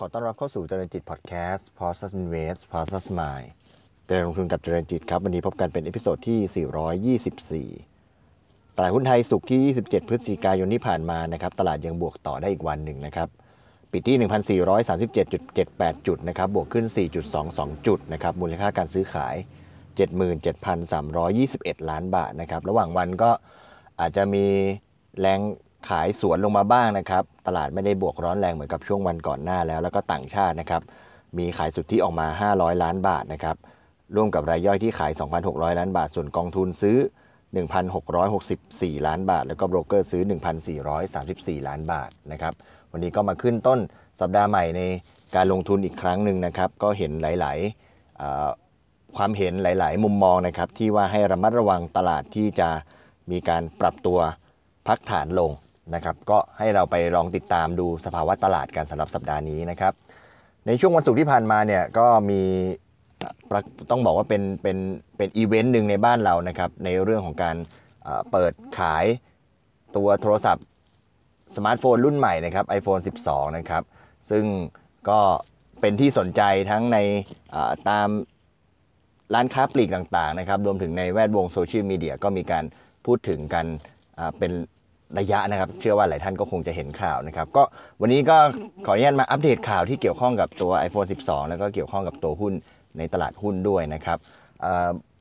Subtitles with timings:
[0.00, 3.48] ขอต้อนรับเข้าสู่เจริญจิตพอดแคสต์ p o s t Invest p o s t Smile
[4.06, 13.28] เจริญลงทุนกับเจริญจิตครับ วันนี้พบกันเป็น episode ที่ 424 ตลาดหุ้นไทยศุกร์ที่ 27 พฤศจิกายนที่ผ่านมานะครับ ตลาดยังบวกต่อได้อีกวันหนึ่งนะครับ
[13.92, 14.60] ปิดที่
[15.36, 16.84] 1,437.78 จุดนะครับ บวกขึ้น
[17.36, 19.34] 4.22 จุดนะครับ มูลค่าการซื้อขาย
[21.02, 23.30] 77,321 ล้านบาทนะครับ ระหว่างวันก็
[24.00, 24.44] อาจจะมี
[25.20, 25.40] แรง
[25.88, 30.82] ขายสวนลงมาบ้างนะครับ ตลาดไม่ได้บวกร้อนแรงเหมือนกับช่วงวันก่อนหน้าแล้ว แล้วก็ต่างชาตินะครับ
[31.38, 33.56] มีขายสุทธิออกมา 500 ล้านบาทนะครับ
[34.16, 35.12] ร่วมกับรายย่อยที่ขาย
[35.44, 36.96] 2,600 ล้านบาท ส่วนกองทุนซื้อ
[37.82, 40.22] 1,664 ล้านบาท แล้วก็โบรกเกอร์ซื้อ
[40.96, 42.52] 1,434 ล้านบาทนะครับ
[42.92, 43.80] วันนี้ก็มาขึ้นต้น
[44.20, 44.82] สัปดาห์ใหม่ใน
[45.36, 47.58] การลงทุนอีกครั้งหนึ่งนะครับ ก็เห็นหลาย
[48.16, 52.68] ๆ ความเห็นหลาย ๆ มุมมองนะครับ ที่ว่าให้ระมัดระวังตลาดที่จะ
[53.30, 54.18] มีการปรับตัว
[54.86, 55.50] พักฐานลง
[55.94, 59.92] นะครับก็ให้เราไปลองติดตามดูสภาวะตลาดกันสำหรับสัปดาห์นี้นะครับ
[60.66, 62.42] ในช่วงวันศุกร์ที่ผ่านมาเนี่ยก็มี
[63.90, 64.78] ต้องบอกว่าเป็นเป็น
[65.16, 67.56] เป็นอีเวนต์หนึ่งในบ้านเรานะครับในเรื่องของการ
[68.30, 69.04] เปิดขาย
[69.96, 70.64] ตัวโทรศัพท์
[71.56, 73.82] สมาร์ทโฟนรุ่นใหม่นะครับ iPhone 12 นะครับ
[74.30, 74.44] ซึ่ง
[75.08, 75.20] ก็
[75.80, 76.98] เป็นที่สนใจทั้งใน
[77.88, 78.08] ตาม
[79.34, 82.64] ร้านค้าปลีกต่างๆนะครับ รวมถึงในแวดวงโซเชียลมีเดียก็มีการ
[83.06, 83.66] พูดถึงกัน
[84.38, 84.52] เป็น
[85.18, 87.62] ระยะนะครับ เชื่อว่าหลายท่านก็คงจะเห็นข่าวนะครับ ก็
[88.00, 88.36] วันนี้ก็
[88.86, 92.52] ขออนุญาตมาอัปเดตข่าวที่เกี่ยวข้องกับตัว iPhone 12 แล้วก็เกี่ยวข้องกับตัวหุ้น
[92.98, 94.18] ในตลาดหุ้นด้วยนะครับ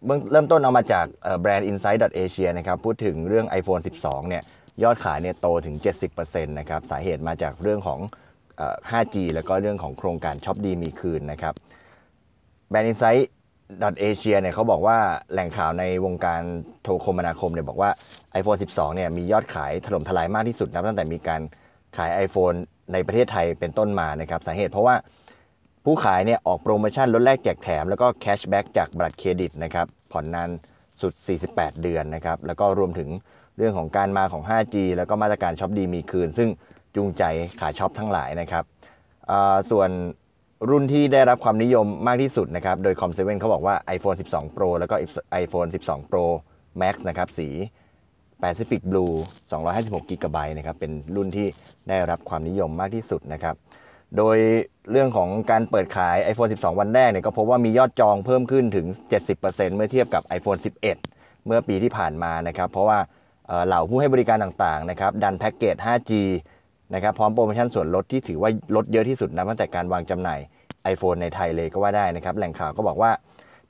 [0.05, 1.05] เบื้องเริ่มต้นเอามาจาก
[1.41, 4.43] แบรนด์ Insight.Asia นะครับพูดถึงเรื่อง iPhone 12 เนี่ย
[4.83, 5.75] ยอดขายเนี่ยโตถึง
[6.15, 7.99] 70%นะครับสาเหตุมาจากเรื่องของ
[8.91, 11.53] 5G แล้วก็เรื่องของโครงการช็อปดีมีคืนนะครับ
[12.69, 13.23] แบรนด์ Insight
[13.83, 14.97] ดอทเอเชียเนี่ยเขาบอกว่า
[15.31, 16.41] แหล่งข่าวในวงการ
[16.83, 17.89] โทรคมนาคมเนี่ยบอกว่า
[18.39, 21.41] iPhone 12 เนี่ยมียอดขายถล่มทลายมากที่สุดนะตั้งแต่มีการ
[21.97, 22.57] ขาย iPhone
[22.93, 24.95] ในประเทศไทยเป็นต้นมานะครับสาเหตุเพราะว่า
[25.85, 30.49] ผู้ขายเนี่ยออกโปรโมชั่นลดแลกแจกแถม แล้วก็ cashback จากบัตรเครดิตนะครับผ่อนนาน
[31.01, 31.13] สุด
[31.47, 33.09] 48 เดือนนะครับแล้วก็รวมถึง
[33.57, 36.49] เรื่องของการมาของ 5G แล้วก็มาตรการช็อปดีมีคืน ซึ่ง
[36.95, 37.23] จูงใจ
[37.59, 38.63] ขาช็อปทั้งหลายนะครับ
[39.71, 39.89] ส่วน
[40.69, 44.95] รุ่นที่ได้รับความนิยมมากที่สุดนะครับ โดย Com7 เขาบอกว่า iPhone 12 Pro แล้วก็
[45.43, 46.25] iPhone 12 Pro
[46.81, 47.49] Max นะครับ สี
[48.41, 49.13] Pacific Blue
[49.61, 51.47] 256 g b นะครับ เป็นรุ่นที่
[51.89, 53.55] ได้รับความนิยมมากที่สุดนะครับ
[54.17, 54.37] โดย
[54.91, 58.85] เรื่องของการเปิดขาย iPhone 12 วันแรกเนี่ยก็พบว่ามียอดจองเพิ่มขึ้นถึง
[59.31, 60.81] 70%เมื่อเทียบกับ iPhone 11
[61.45, 62.99] เมื่อปีที่ผ่านมานะครับ เพราะว่า
[63.67, 66.11] เหล่าผู้ให้บริการต่างๆนะครับ ดันแพ็กเกจ 5G
[66.93, 70.39] นะครับพร้อมโปรโมชั่นส่วนลดที่ถือว่าลดเยอะที่สุดนะตั้งแต่การวางจำหน่าย
[70.93, 73.11] iPhone ในไทยเลยก็ว่าได้นะครับ แหล่งข่าวก็บอกว่า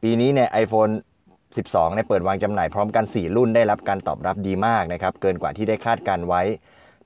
[0.01, 0.87] ปีนี้เนี่ย iPhone
[1.37, 6.41] 12เนี่ยเปิดวางจำหน่ายพร้อมกัน 4 รุ่นได้รับการตอบรับดีมากนะครับเกินกว่าที่ได้คาดการไว้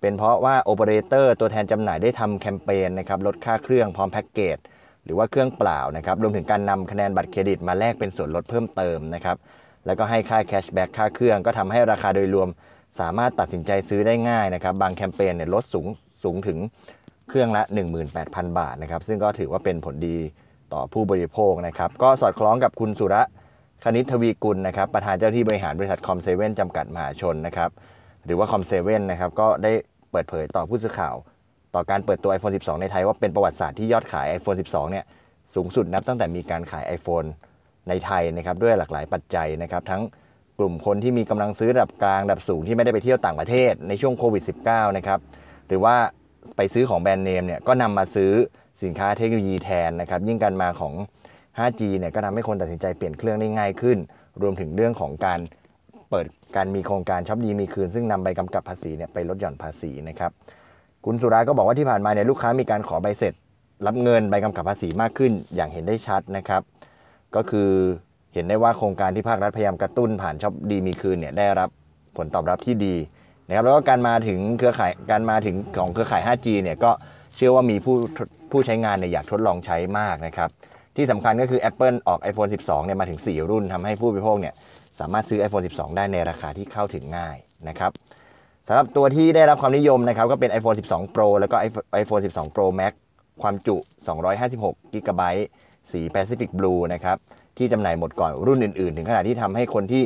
[0.01, 4.57] เป็นเพราะว่าโอเปอเรเตอร์ตัวแทนจำหน่ายได้ทำแคมเปญนะครับลดค่าเครื่องพร้อมแพ็กเกจ
[5.05, 9.37] หรือว่าเครื่องเปล่านะครับรวมถึงการนำคะแนนบัตรเครดิตมาแลกเป็นส่วนลดเพิ่มเติมนะครับ
[9.85, 12.49] แล้วก็ให้ค่า cashback ค่าเครื่องก็ทำให้ราคาโดยรวม
[12.99, 15.87] สามารถตัดสินใจซื้อได้ง่ายนะครับ บางแคมเปญเนี่ยลดสูง
[16.23, 16.57] สูงถึง
[17.29, 17.63] เครื่องละ
[18.11, 20.17] 18,000 บาทนะครับ ซึ่งก็ถือว่าเป็นผลดี
[20.73, 23.21] ต่อผู้บริโภคนะครับ ก็สอดคล้องกับคุณสุระ
[23.83, 27.69] คณิตทวีกุลนะครับ ประธานเจ้าที่บริหารบริษัทคอมเซเว่นจำกัดมหาชนนะครับ
[28.25, 29.71] หรือว่าคอมเซเว่นนะครับ ก็ได้
[30.11, 31.15] เปิดเผยต่อผู้สื่อข่าว
[31.75, 35.05] ต่อการเปิดตัว iPhone 12 ในไทยว่าเป็นประวัติศาสตร์ที่ยอดขาย iPhone 12 เนี่ย
[35.55, 37.27] สูงสุดนับตั้งแต่มีการขาย iPhone
[37.89, 40.01] ในไทยนะครับด้วยหลากหลายปัจจัยนะครับทั้ง
[40.59, 45.19] กลุ่มคนที่มีกำลังซื้อระดับกลางระดับสูงที่ไม่ได้ไปเที่ยวต่างประเทศในช่วงโควิด -19 นะครับ
[45.67, 45.95] หรือว่า
[46.55, 48.31] ไปซื้อของแบรนด์เนมเนี่ยก็นำมาซื้อ
[48.83, 50.93] สินค้าเทคโนโลยีแทนนะครับยิ่งการมาของ
[51.57, 53.97] 5G เนี่ยก็ทำให้คนตัดสินใจเปลี่ยนเครื่องได้ง่ายขึ้น
[54.41, 55.39] รวมถึงเรื่องของการ
[56.09, 56.25] เปิด
[56.55, 60.31] การมีโครงการช็อปดีมีคืน ซึ่งนำใบกำกับภาษีเนี่ยไปลดหย่อนภาษีนะครับ
[61.05, 63.33] คุณสุราก็บอกว่าที่ผ่านมาเนี่ยลูกค้ามีการขอใบเสร็จ
[63.87, 66.61] รับเงินใบกำกับภาษีมากขึ้นอย่างเห็นได้ชัดนะครับ
[67.35, 67.69] ก็คือ
[68.33, 71.69] เห็นได้ว่าโครงการที่ภาครัฐพยายามกระตุ้นผ่านช็อปดีมีคืนเนี่ยได้รับ
[72.17, 72.95] ผลตอบรับที่ดี
[73.47, 76.91] นะครับแล้วก็การมาถึงเครือข่ายการมาถึงของเครือข่าย 5G เนี่ยก็
[77.35, 77.95] เชื่อว่ามีผู้
[78.51, 80.49] ผู้ใช้งานเนี่ยอยากทดลองใช้มากนะครับ
[80.95, 84.53] ที่สำคัญก็คือ Apple ออก iPhone 12เนี่ยมาถึง 4 รุ่นทำให้ผู้บริโภคเนี่ย
[84.99, 87.37] สามารถซื้อ iPhone 12 ได้ในราคาที่เข้าถึงง่าย
[87.69, 87.91] นะครับ
[88.67, 91.55] สำหรับตัวที่ได้รับความนิยมนะครับก็เป็น iPhone 12 Pro แล้วก็
[92.01, 92.93] iPhone 12 Pro Max
[93.41, 93.75] ความจุ
[94.35, 95.23] 256 GB
[95.91, 97.17] สี Pacific Blue นะครับ
[97.59, 100.03] ที่จำหน่ายหมดก่อนรุ่นอื่นๆ ถึงขนาดที่ทำให้คนที่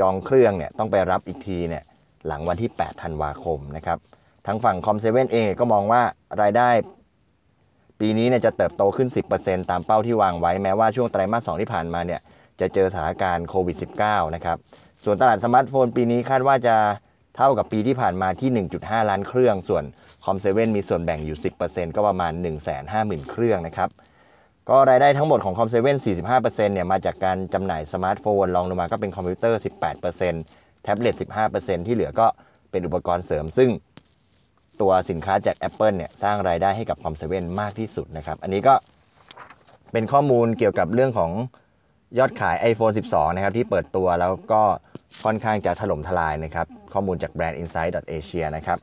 [0.00, 1.82] จองเครื่องเนี่ยต้องไปรับอีกทีเนี่ย
[2.26, 3.98] หลังวันที่ 8 ธันวาคมนะครับ
[4.46, 6.02] ทางฝั่ง Com7 เองก็มองว่า
[6.40, 6.70] รายได้
[8.00, 9.08] ปีนี้เนี่ยจะเติบโตขึ้น
[9.40, 12.20] 10%ตามเป้าที่วางไว้แม้ว่าช่วงไตรมาส 2 ที่ผ่านมาเนี่ย
[12.60, 14.56] จะเจอสถานการณ์โควิด -19 นะครับ
[15.04, 16.76] ส่วนตลาดสมาร์ทโฟนปีนี้คาดว่าจะ
[17.36, 19.84] เท่ากับปีที่ผ่านมาที่ 1.5 ล้านเครื่อง ส่วน
[20.24, 22.32] Com7 มีส่วนแบ่งอยู่ 10%ก็ประมาณ
[22.82, 23.88] 150,000 เครื่องนะครับ
[24.70, 25.96] ก็รายได้ทั้งหมดของ Com7
[26.30, 29.60] 45%เนี่ยมาจากการจำหน่ายสมาร์ทโฟนรองลงมาก็เป็นคอมพิวเตอร์
[30.20, 31.14] 18%แท็บเล็ต
[31.50, 32.26] 15%ที่เหลือก็
[32.70, 33.70] เป็นอุปกรณ์เสริม ซึ่ง
[34.80, 38.74] ตัวสินค้าจาก Apple เนี่ยสร้างรายได้ให้กับ Com7 มากที่สุดนะครับ อันนี้ก็
[39.92, 41.30] เป็นข้อมูลเกี่ยวกับเรื่องของ
[42.18, 44.62] ยอดขาย iPhone 12 นะครับ ที่เปิดตัวแล้วก็
[45.24, 48.78] ค่อนข้างจะถล่มทลายนะครับ ข้อมูลจากแบรนด์ Insight.asia นะครับ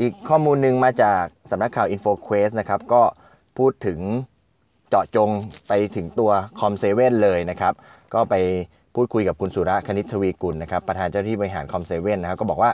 [0.00, 3.02] อีกข้อมูลหนึ่งมาจากสำนักข่าว InfoQuest นะครับ ก็
[3.58, 4.00] พูดถึง
[4.94, 5.30] จาะจง
[5.68, 6.30] ไปถึงตัว
[6.60, 7.72] คอมเซเว่นเลยนะครับ
[8.14, 8.34] ก็ไป
[8.94, 12.70] พูดคุยกับคุณสุระคณิตทวีกุลนะครับ ประธานเจ้าหน้าที่บริหารคอมเซเว่นนะครับ ก็บอกว่า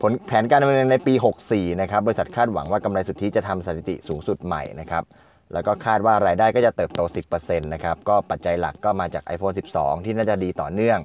[0.00, 1.14] ผลแผนการดำเนินในปี
[1.48, 5.04] 64 นะครับ บริษัทคาดหวังว่ากำไรสุทธิจะทำสถิติสูงสุดใหม่นะครับ
[5.52, 7.00] แล้วก็คาดว่ารายได้ก็จะเติบโต
[7.32, 10.98] 10%นะครับ ก็ปัจจัยหลักก็มาจาก iPhone 12 ที่น่าจะดีต่อเนื่อง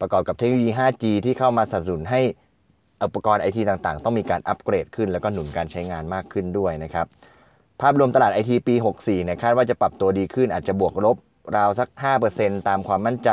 [0.00, 2.20] ประกอบกับเทคโนโลยี 5G ที่เข้ามาสนับสนุนให้
[3.04, 7.06] อุปกรณ์ไอทีต่างๆ ต้องมีการอัปเกรดขึ้น แล้วก็หนุนการใช้งานมากขึ้นด้วยนะครับ
[7.80, 11.16] ภาพรวมตลาดไอทีปี 64เนี่ยคาดว่าจะปรับตัวดีขึ้นอาจจะบวกลบ
[11.56, 11.88] ราวสัก
[12.28, 13.30] 5%ตามความมั่นใจ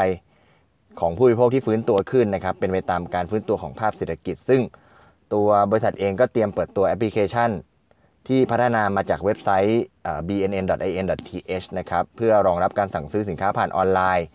[1.00, 4.62] ของผู้บริโภคที่ฟื้นตัวขึ้นนะครับ เป็นไปตามการฟื้นตัวของภาพเศรษฐกิจ ซึ่ง
[5.34, 7.52] ตัวบริษัทเองก็เตรียมเปิดตัวแอปพลิเคชัน
[8.28, 9.84] ที่พัฒนามาจากเว็บไซต์
[10.28, 14.26] bnn.in.th นะครับเพื่อรองรับการสั่งซื้อสินค้าผ่านออนไลน์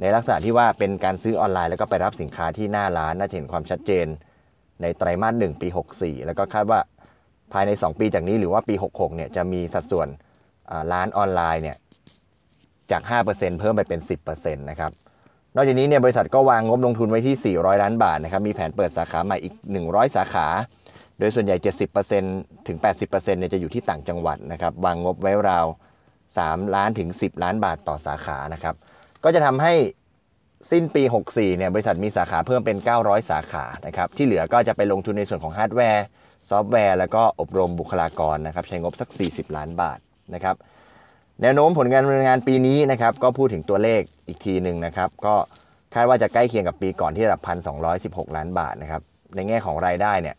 [0.00, 4.06] ในลักษณะที่ว่าเป็นการซื้อออนไลน์ แล้วก็ไปรับสินค้าที่หน้าร้านน่าจะเห็นความชัดเจน
[4.82, 6.80] ในไตรมาส1ปี 64 แล้วก็คาดว่า
[7.52, 10.08] ภายใน 2 ปีจากนี้หรือว่าปี 66เนี่ยจะมีสัดส่วน
[10.92, 11.76] ร้านออนไลน์เนี่ย
[12.90, 14.00] จาก 5%เพิ่มไปเป็น
[14.30, 14.92] 10%นะครับ
[15.56, 19.54] นอกจากนี้เนี่ยบริษัทก็วางงบลงทุนไว้ที่ 400 ล้านบาทนะครับมีแผนเปิดสาขาใหม่อีก
[19.84, 20.46] 100 สาขา
[21.18, 21.56] โดยส่วนใหญ่
[22.12, 25.66] 70%ถึง 80%เนี่ยจะอยู่ที่ต่างจังหวัดนะครับวางงบไว้ราว
[26.20, 28.74] 3 ล้านถึง 10 ล้านบาทต่อสาขานะครับ
[29.24, 29.74] ก็จะทำให้
[30.70, 36.04] สิ้นปี 64เนี่ยบริษัทมีสาขาเพิ่มเป็น 900 สาขานะครับที่เหลือก็จะไปลงทุนในส่วนของฮาร์ดแวร์
[36.50, 39.98] ซอฟต์แวร์ แล้วก็อบรมบุคลากรนะครับใช้งบสัก 40 ล้านบาท
[40.34, 40.56] นะครับ
[41.42, 45.34] แนวโน้มผลการดำเนินงานปีนี้นะครับก็พูดถึงตัวเลขอีกทีหนึ่งนะครับก็
[45.94, 47.40] คาดว่าจะใกล้เคียงกับปีก่อนที่ระดับ
[47.88, 49.02] 1,216 ล้านบาทนะครับ
[49.34, 50.36] ในแง่ของรายได้เนี่ย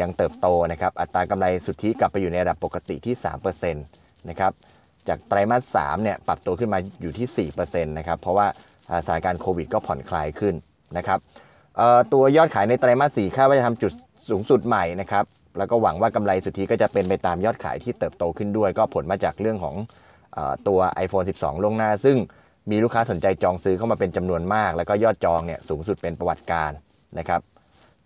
[0.00, 3.14] ยังเติบโตนะครับอัตรากำไรสุทธิกลับไปอยู่ในระดับปกติที่
[3.52, 4.52] 3%นะครับ
[5.08, 8.46] จากไตรมาส3เนี่ยปรับตัวขึ้นมาอยู่ที่4%นะครับเพราะว่า
[9.04, 10.54] สถานการณ์โควิดก็ผ่อนคลายขึ้น
[10.96, 11.18] นะครับ
[12.12, 13.92] ตัวยอดขายในไตรมาส4คาดว่าจะทำจุด
[14.30, 15.24] สูงสุดใหม่นะครับ
[15.58, 19.74] แล้วก็หวังว่ากำไรสุทธิก็จะเป็นไปตามยอดขายที่เติบโตขึ้นด้วย ก็ผลมาจากเรื่องของ
[20.36, 20.38] อ
[20.68, 22.16] ตัว iPhone 12 ลงหน้า ซึ่ง
[22.70, 26.70] มีลูกค้าสนใจจองซื้อเข้ามาเป็นจำนวนมาก แล้วก็ยอดจองเนี่ยสูงสุดเป็นประวัติการ
[27.18, 27.40] นะครับ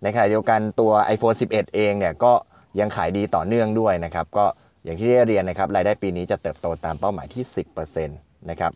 [0.03, 2.33] ในขณะเดียวกันตัว iPhone 11 เองเนี่ยก็
[2.81, 4.45] ยังขายดีต่อเนื่องด้วยนะครับก็
[4.85, 7.45] อย่างที่ได้เรียนนะครับรายได้ปีนี้จะเติบโตตามเป้าหมายที่
[7.77, 8.73] 10%นะครับ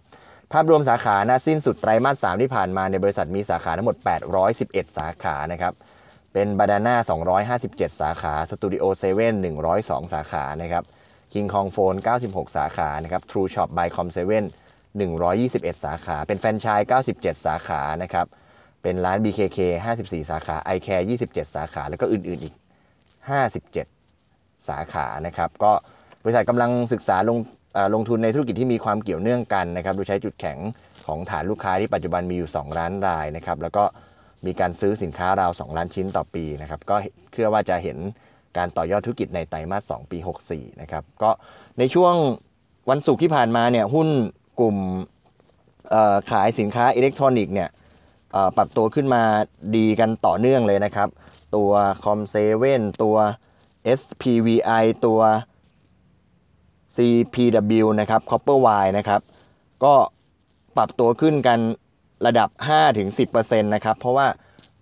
[0.53, 3.97] ภาพรวมสาขานะสิ้นสุดไตรมาส 3 ที่ผ่านมาในบริษัทมีสาขาทั้งหมด
[4.47, 5.73] 811 สาขานะครับ
[6.33, 6.97] เป็นบาดาน่า
[7.59, 9.35] 257 สาขาสตูดิโอเซเว่น
[9.75, 10.85] 102 สาขานะครับ
[11.33, 18.27] King Kong Phone 96 สาขานะครับ True Shop by Com 7 121 สาขา เป็นแฟรนไชส์97 สาขานะครับ
[18.83, 19.59] เป็นร้าน BKK
[19.97, 22.55] 54 สาขา iCare 27 สาขา แล้วก็อื่น ๆ อีก
[23.81, 25.73] 57 สาขานะครับก็
[26.23, 27.39] บริษัทกำลังศึกษาลง
[27.95, 30.59] ลงทุนในธุรกิจที่มีความเกี่ยวเนื่องกันนะครับโดยใช้จุดแข็ง
[31.07, 33.85] ของฐานลูกค้าที่ปัจจุบันมีอยู่2ล้านรายนะครับแล้วก็
[34.47, 36.97] มีการซื้อสินค้าราว 2 ล้านชิ้นต่อปีนะครับก็
[37.33, 37.99] เชื่อว่าจะเห็น
[38.57, 40.19] การต่อยอดธุรกิจในไตรมาส 2 ปี
[40.49, 41.31] 64 นะครับก็
[41.79, 42.15] ในช่วง
[42.91, 44.09] วันศุกร์ที่ผ่านมาเนี่ยหุ้น
[44.61, 44.77] กลุ่ม
[46.31, 47.69] ขายสินค้าอิเล็กทรอนิกส์เนี่ย
[48.57, 49.23] ปรับตัวขึ้นมา
[49.77, 51.09] ดีกันต่อเนื่องเลยนะครับ
[51.57, 51.71] ตัว
[52.05, 53.17] คอมเซเว่นตัว
[53.99, 55.21] SPVI ตัว
[56.97, 59.21] CPW นะครับ Copperwire นะครับ
[59.85, 59.95] ก็
[60.77, 61.59] ปรับตัวขึ้นกัน
[62.27, 62.49] ระดับ
[63.09, 64.27] 5-10%นะครับ เพราะว่า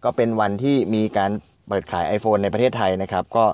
[0.05, 1.31] ก็เป็นวันที่มีการ
[1.69, 3.45] เปิดขาย iPhone ในประเทศไทยนะครับ ก็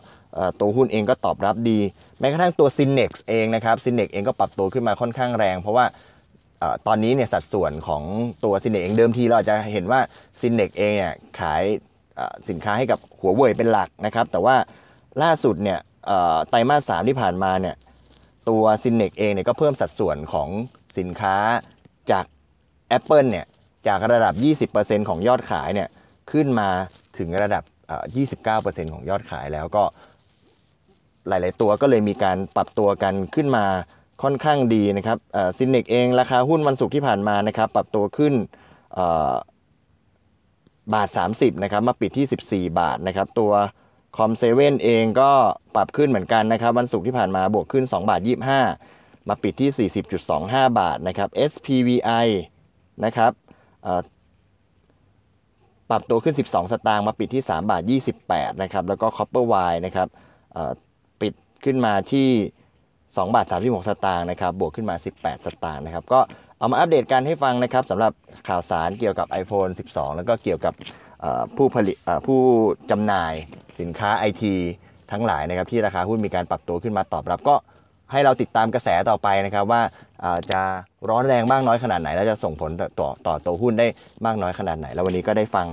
[0.60, 1.78] ตัวหุ้นเองก็ตอบรับดี
[2.20, 5.86] แม้กระทั่งตัว Cinex เองนะครับ Cinex เองก็ปรับตัวขึ้นมาค่อนข้างแรง เพราะว่า
[6.86, 8.02] ตอนนี้เนี่ยสัดส่วนของ
[8.44, 10.00] ตัว Cinex เองเดิมทีเราจะเห็นว่า
[10.40, 11.62] Cinex เองเนี่ยขาย
[12.48, 14.56] สินค้าให้กับหัวเว่ยเป็นหลักนะครับ แต่ว่า
[15.22, 15.78] ล่าสุดเนี่ย
[16.48, 17.76] ไตรมาสสามที่ผ่านมาเนี่ย
[18.48, 20.48] ตัว c i n e x เองเนี่ยก็เพิ่มสัดส่วนของ
[20.98, 21.36] สินค้า
[22.10, 22.24] จาก
[22.96, 23.46] Apple เนี่ย
[23.86, 24.34] จากระดับ
[24.72, 25.88] 20%ของยอดขายเนี่ย
[26.32, 26.68] ขึ้นมา
[27.18, 27.62] ถึงระดับ
[28.44, 29.84] 29%ของยอดขายแล้วก็
[31.28, 33.64] หลาย ๆ ตัวก็เลยมีการปรับตัวกันขึ้นมา
[34.22, 35.18] ค่อนข้างดีนะครับ
[35.58, 38.34] ซินเนกเองราคาหุ้นวันศุกร์ที่ผ่านมานะครับปรับตัวขึ้น
[40.94, 43.52] บาท 30นะครับมาปิดที่ 14 บาทนะครับตัว
[44.16, 45.30] คอมเซเว่นเองก็
[45.74, 48.20] ปรับขึ้นเหมือนกันนะครับวันศุกร์ที่ผ่านมาบวกขึ้น 2 บาท
[48.74, 49.90] 25 มาปิดที่
[50.28, 52.28] 40.25 บาทนะครับ SPVI
[53.04, 53.32] นะครับ
[55.90, 57.82] ปรับตัวขึ้น 12 สตางค์มาปิดที่ 3 บาท
[58.22, 60.08] 28 นะครับ แล้วก็ Copper Wire นะครับ
[61.20, 61.32] ปิด
[61.64, 62.28] ขึ้นมาที่
[62.84, 66.20] 2 บาท 36 สตางค์นะครับ บวกขึ้นมา 18 สตางค์นะครับ ก็
[66.58, 68.12] เอามาอัปเดตกันให้ฟังนะครับสำหรับ
[68.48, 70.74] ข่าวสารเกี่ยวกับ iPhone 12 แล้วก็เกี่ยวกับ
[71.56, 72.40] ผู้ผลิตผู้
[72.90, 73.34] จำหน่าย
[73.80, 74.54] สินค้าไอที
[75.12, 77.54] ทั้งหลายนะครับที่ราคาหุ้นมีการปรับตัวขึ้นมาตอบรับก็
[78.14, 79.82] ให้เราติดตามกระแสต่อไปนะครับว่า
[80.50, 80.60] จะ
[81.08, 83.86] ร้อนแรงมากน้อยขนาดไหน และจะส่งผลต่อต่อตัวหุ้นได้
[84.26, 85.66] มากน้อยขนาดไหน แล้ววันนี้ก็ได้ฟัง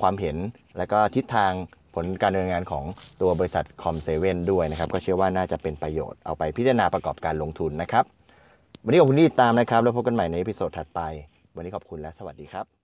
[0.00, 0.36] ความเห็น
[0.78, 1.52] และก็ทิศทาง
[1.94, 2.84] ผลการดำเนินงานของ
[3.20, 8.04] ตัวบริษัทคอมเซเว่นด้วยนะครับก็เชื่อว่าน่าจะเป็นประโยชน์เอาไปพิจารณาประกอบการลงทุนนะครับ
[8.84, 11.00] วันนี้ขอบคุณที่ติดตามนะครับ แล้วพบกันใหม่ในพิโซดถัดไป
[11.56, 12.77] วันนี้ขอบคุณและสวัสดีครับ